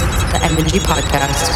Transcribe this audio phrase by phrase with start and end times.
[0.00, 1.48] the MNG Podcast.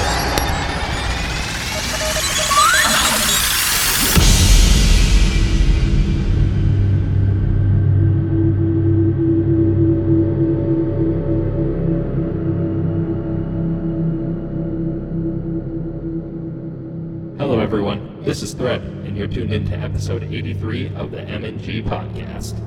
[17.38, 18.22] Hello, everyone.
[18.24, 22.58] This is Thread, and you're tuned in to episode 83 of the MNG podcast.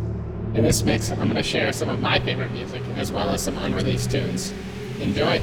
[0.56, 3.44] In this mix, I'm going to share some of my favorite music as well as
[3.44, 4.54] some unreleased tunes.
[5.02, 5.42] Enjoy.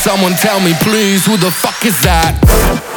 [0.00, 2.89] someone tell me please, who the fuck is that?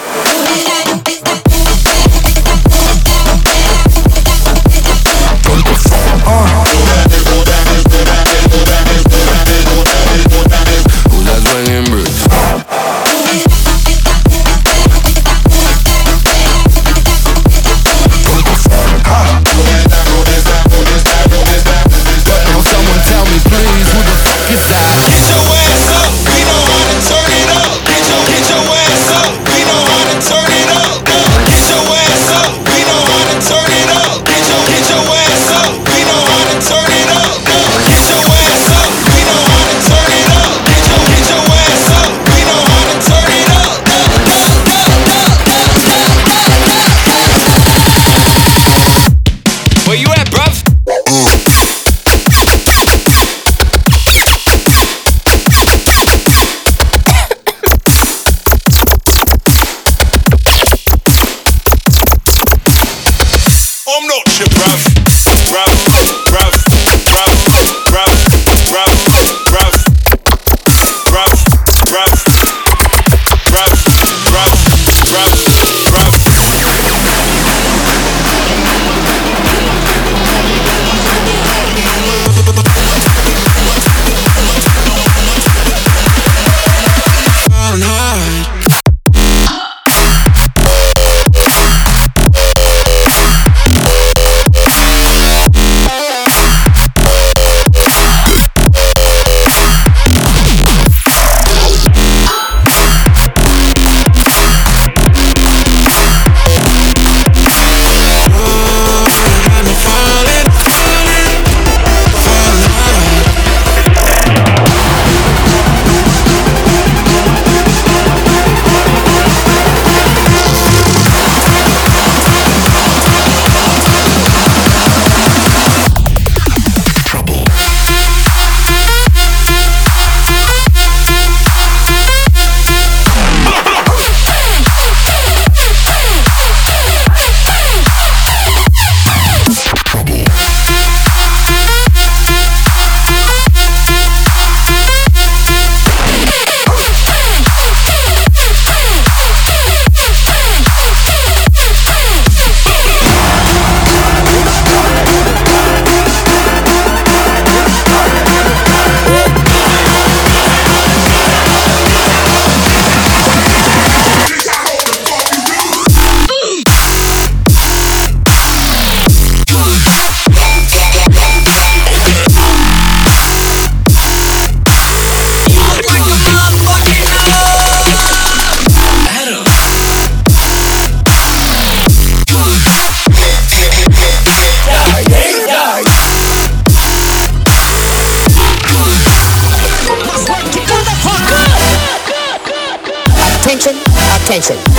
[194.35, 194.72] attention.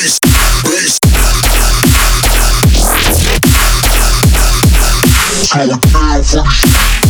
[0.00, 0.06] So
[5.52, 7.09] I'm down for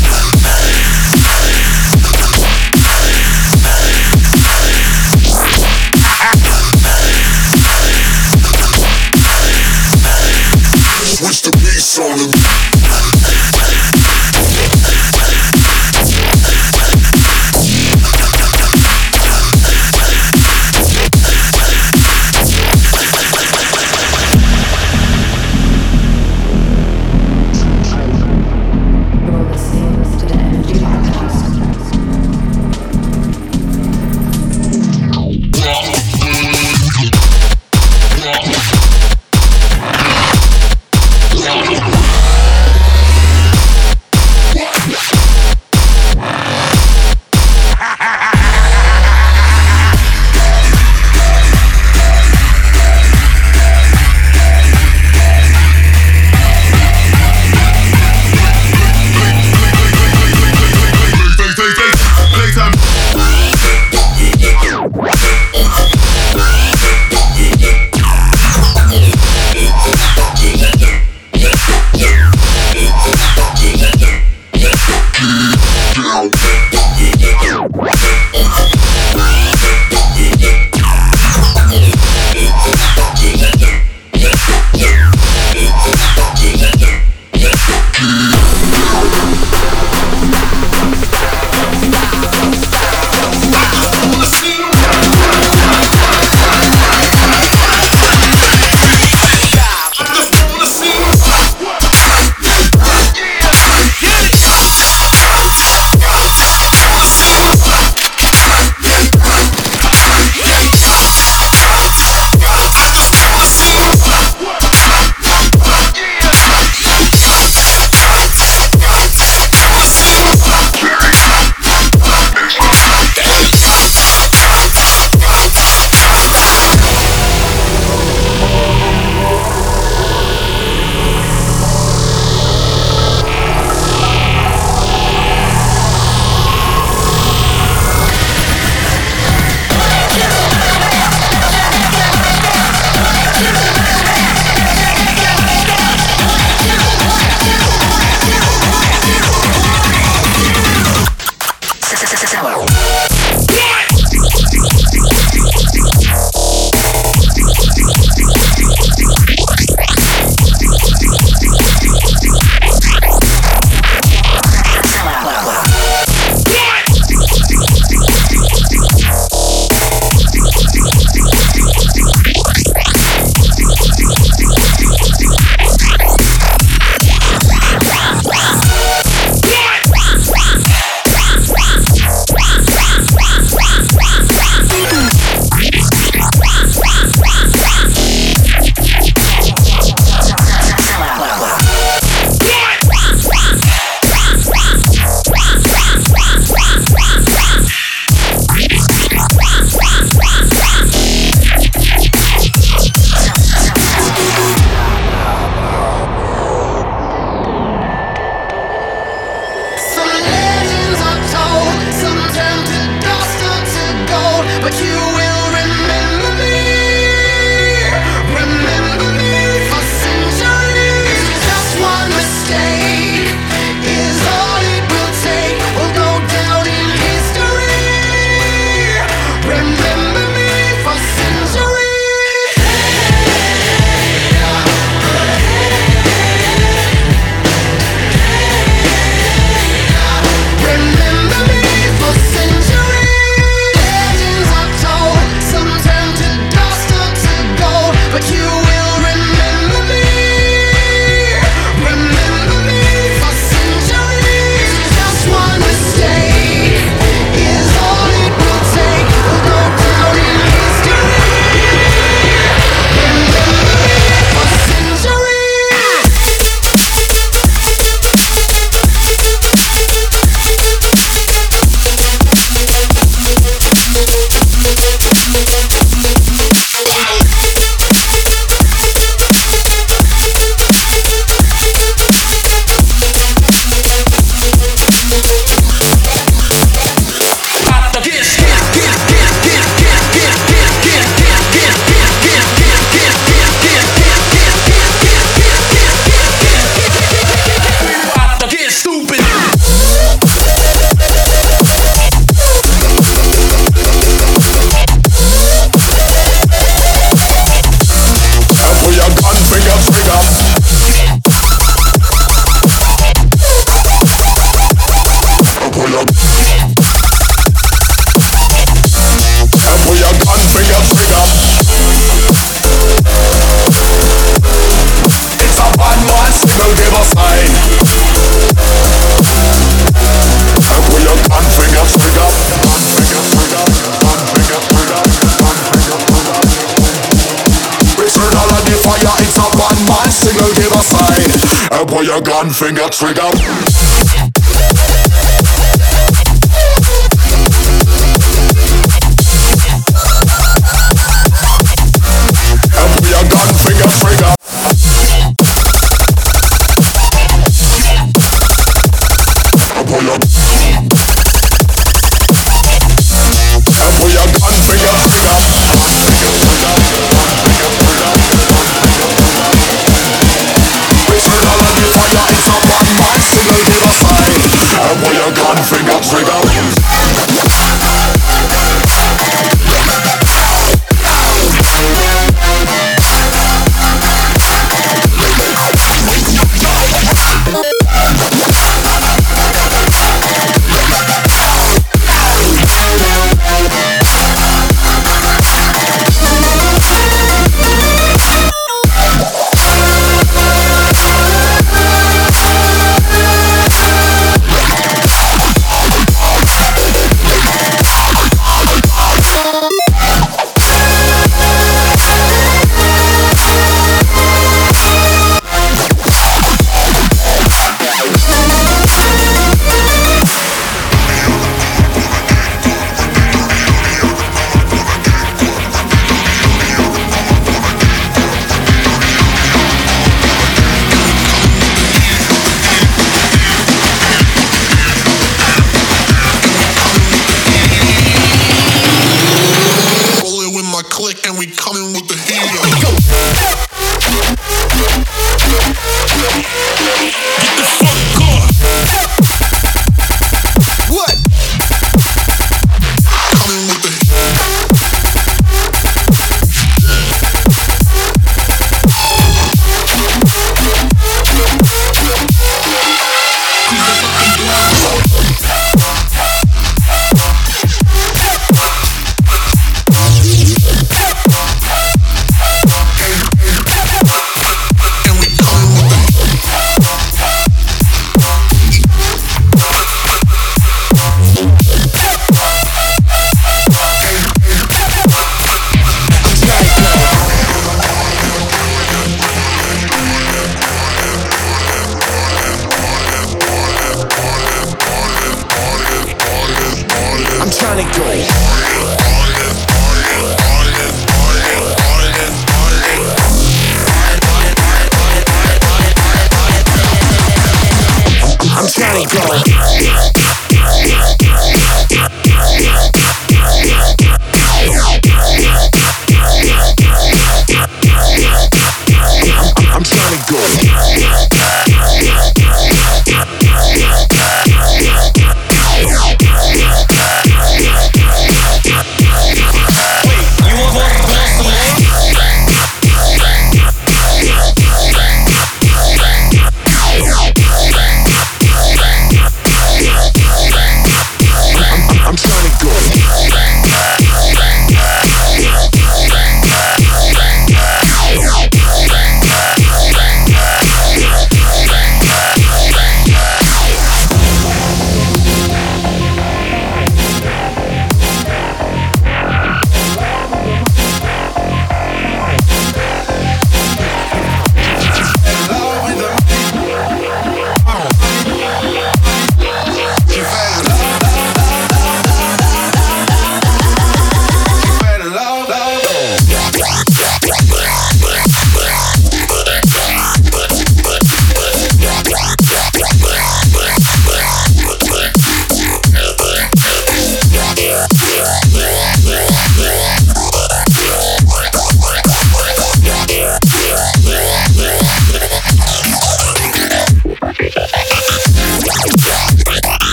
[342.53, 343.40] finger trigger.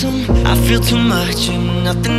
[0.00, 2.17] I feel too much and nothing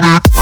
[0.00, 0.39] Yeah.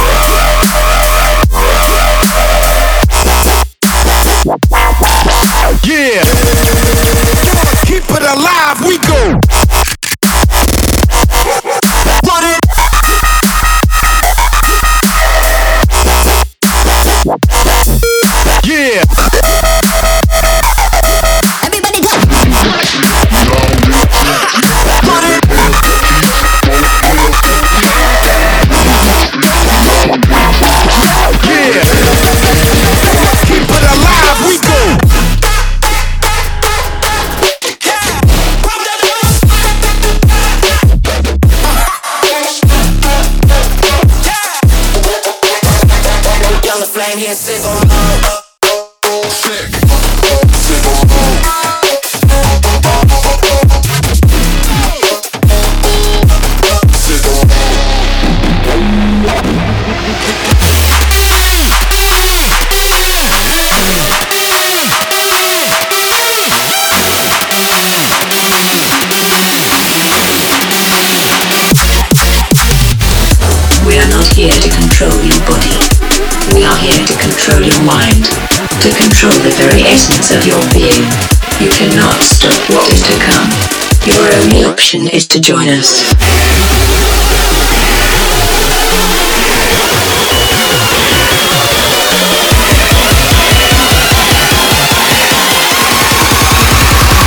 [85.69, 86.15] Us.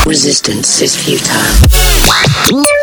[0.06, 2.81] Resistance is futile.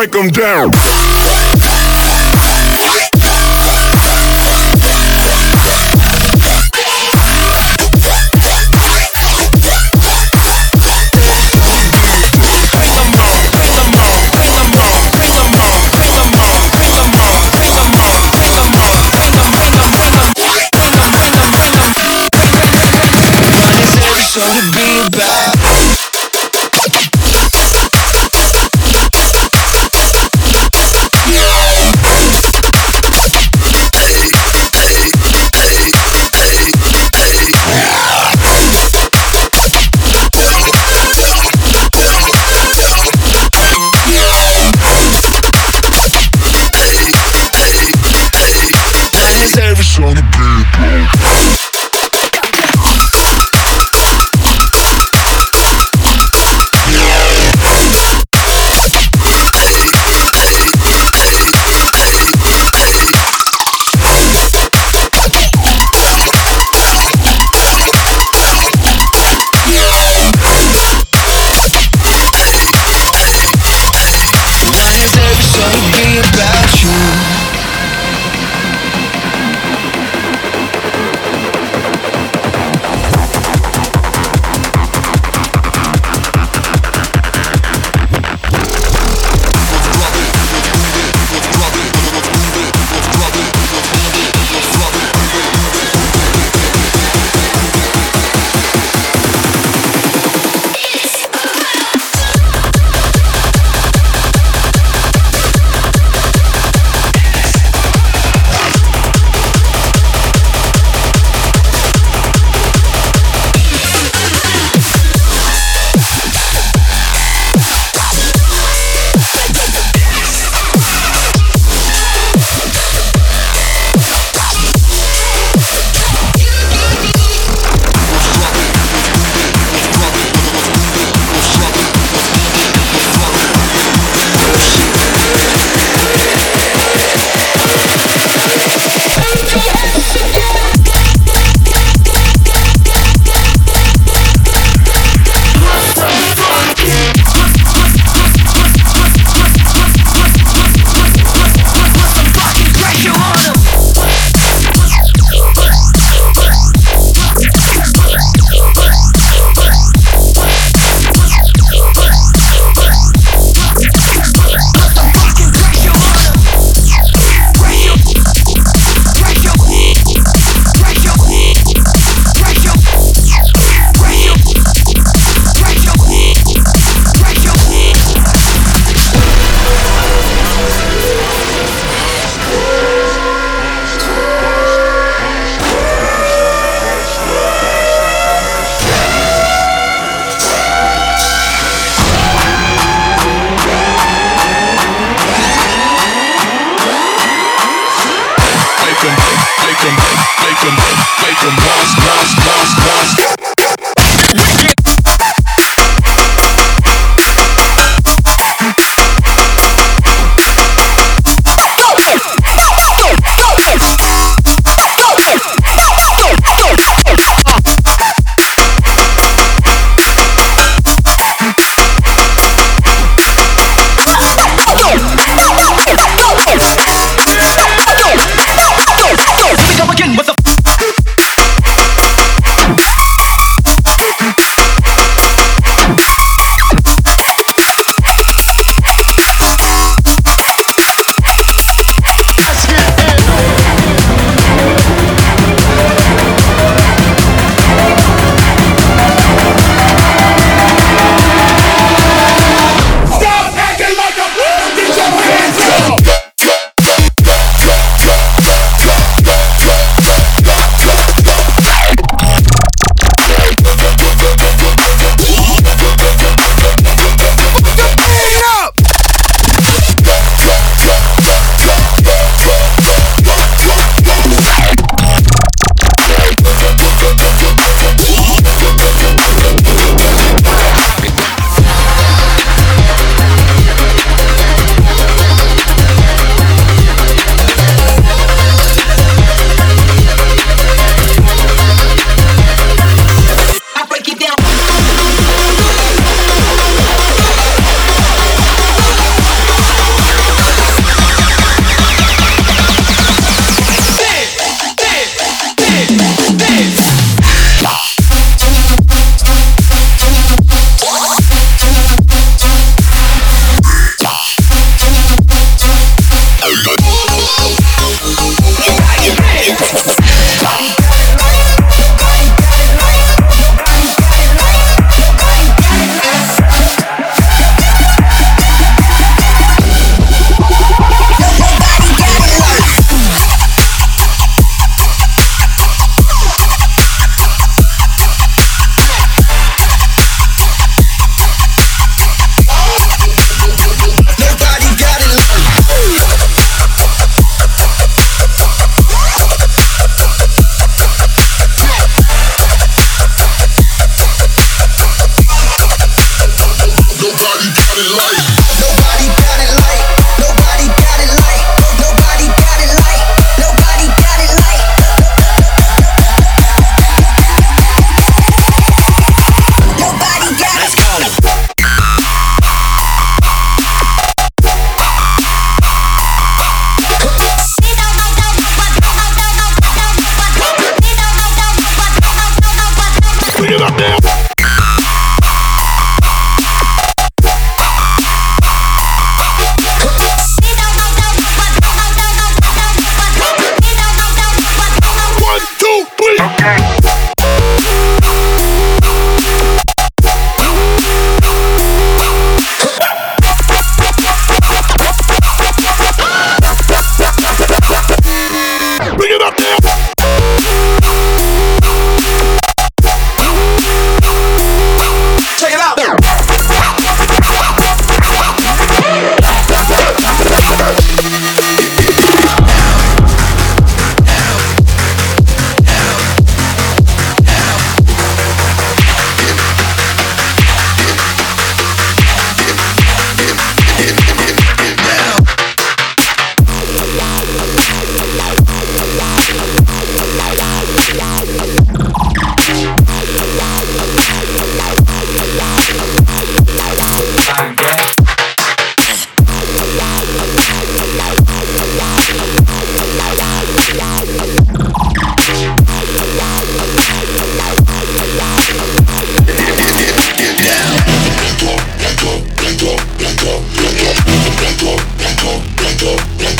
[0.00, 1.09] Break them down.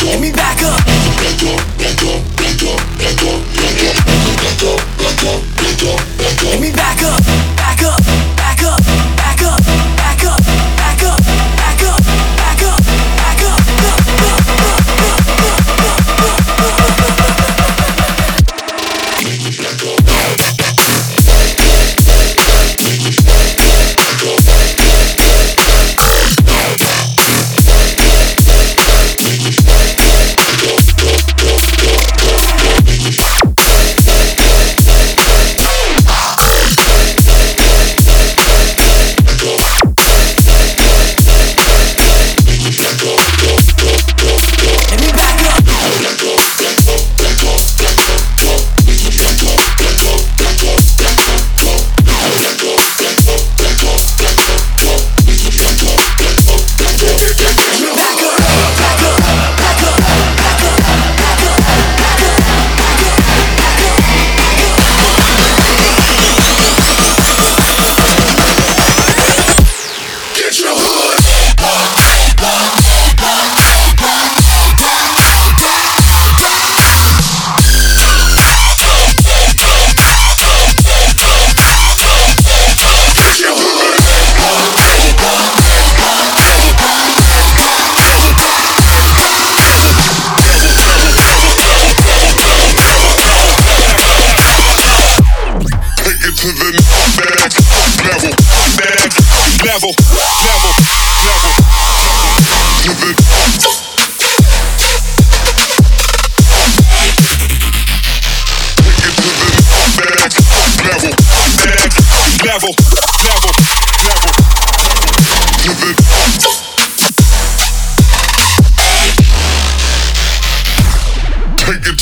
[0.03, 0.60] Let me back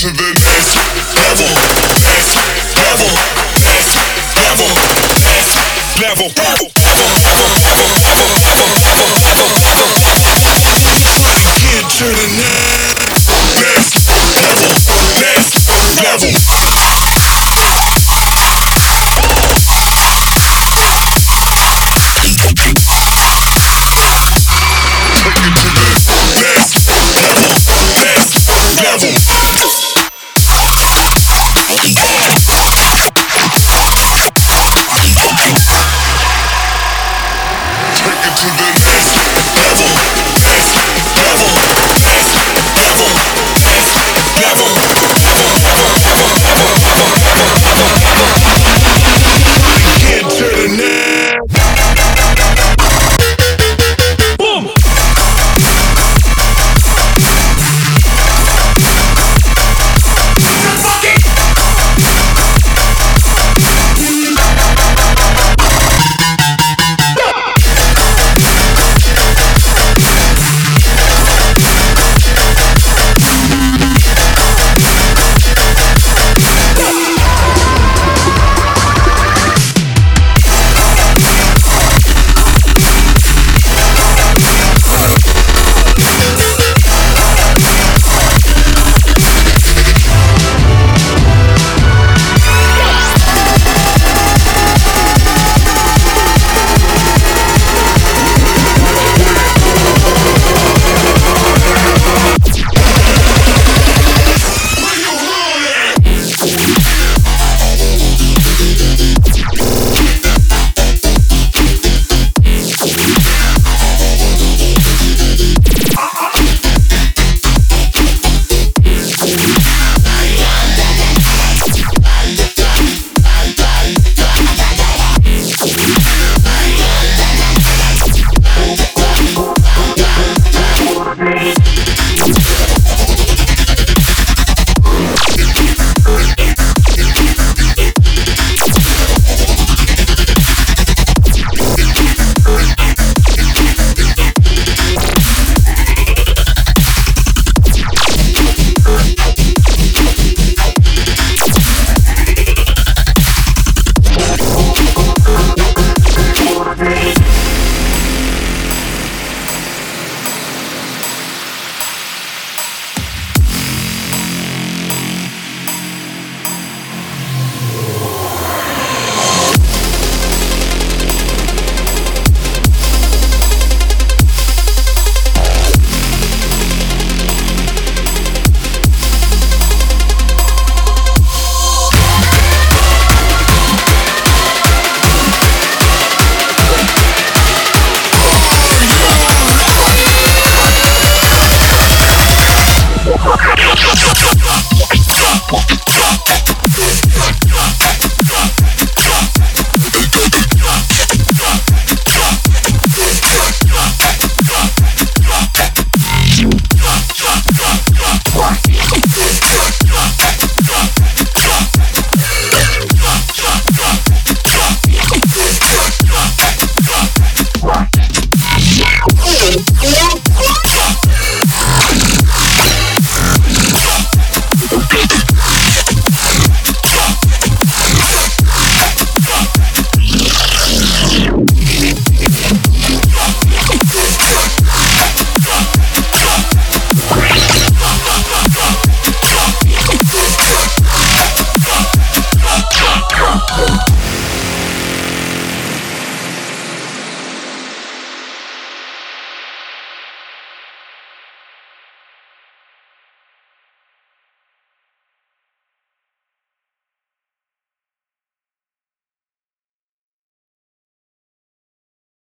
[0.09, 0.38] to the